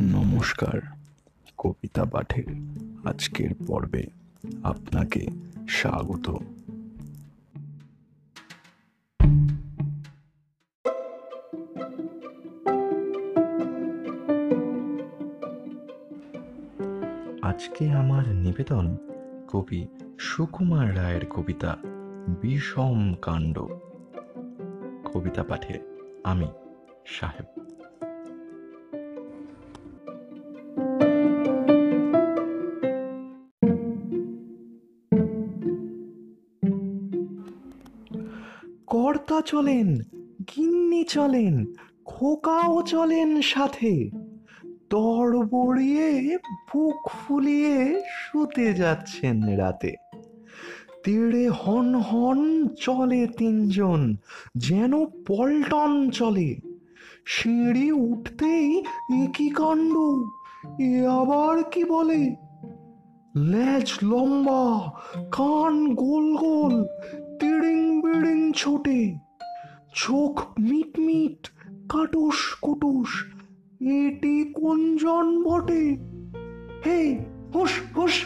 [0.00, 0.80] নমস্কার,
[1.58, 2.44] কবিতা পাঠের
[3.04, 4.06] আজকের পর্বে
[4.62, 5.26] আপনাকে
[5.68, 6.30] স্বাগত।
[17.42, 18.96] আজকে আমার নিবেদন
[19.48, 19.86] কবি
[20.18, 21.76] সুকুমার রায়ের কবিতা,
[22.42, 23.58] বিষম কাণ্ড।
[25.04, 25.80] কবিতা পাঠে
[26.24, 26.48] আমি
[27.06, 27.75] সাহেব।
[38.86, 39.98] কর্তা চলেন,
[40.56, 41.66] গিন্নি চলেন,
[42.04, 44.10] খোকাও চলেন সাথে।
[44.90, 49.94] তর বড়িয়ে বুক ফুলিয়ে শুতে যাচ্ছেন রাতে।
[51.04, 54.16] তেড়ে হন হন চলে তিনজন,
[54.56, 56.56] যেন পল্টন চলে।
[57.26, 58.82] সিঁড়ি উঠতেই
[59.24, 59.94] একই কাণ্ড,
[60.80, 62.34] এ আবার কি বলে?
[63.36, 64.92] লেজ লম্বা,
[65.30, 66.84] কান গোল গোল
[67.60, 69.00] তিড়িং বিড়িং ছোটে।
[69.94, 71.48] চোখ মিট মিট
[71.88, 73.12] কাটুস কুটুস
[73.80, 75.84] এটি কোনজন বটে?
[76.86, 77.00] হে
[77.54, 78.16] হুস হুস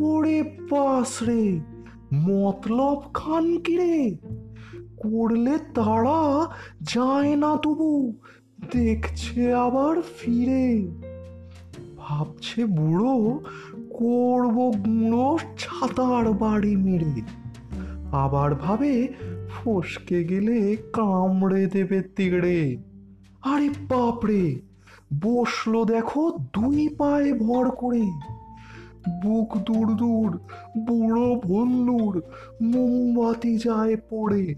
[0.00, 0.38] ওরে
[0.70, 1.60] পাস রে,
[2.14, 4.16] মতলব খান কিরে
[4.96, 6.20] করলে তারা
[6.82, 7.90] যায় না তবু,
[8.72, 10.66] দেখছে আবার ফিরে।
[11.96, 13.16] ভাবছে বুড়ো,
[13.90, 14.56] করব
[14.86, 17.45] গুঁড়ো ছাতার বাড়ি মেরে।
[18.16, 19.08] আবার ভাবে
[19.48, 22.76] ফসকে গেলে কামড়ে দেবে তিড়ে
[23.42, 24.60] আরে বাপরে,
[25.22, 28.02] বসল দেখো দুই পায়ে ভর করে।
[29.22, 30.40] বুক দূর দূর,
[30.78, 32.22] বুড়ো ভল্লুর
[32.62, 34.54] মোমবাতি যায় পড়ে।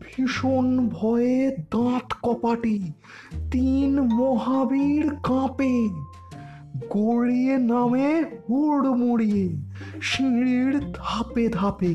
[0.00, 2.92] ভীষণ ভয়ে দাঁত কপাটি
[3.50, 5.88] তিন মহাবীর কাঁপে।
[6.90, 9.48] গড়িয়ে নামে হুড় মুড়িয়ে
[10.02, 11.94] সিঁড়ির ধাপে ধাপে।